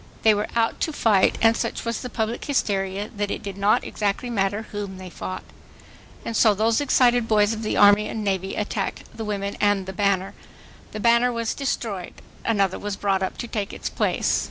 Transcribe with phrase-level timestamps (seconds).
[0.23, 3.83] They were out to fight and such was the public hysteria that it did not
[3.83, 5.43] exactly matter whom they fought.
[6.25, 9.93] And so those excited boys of the Army and Navy attacked the women and the
[9.93, 10.33] banner.
[10.91, 12.15] The banner was destroyed.
[12.43, 14.39] Another was brought up to take its place.